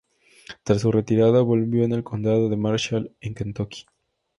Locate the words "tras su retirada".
0.63-1.43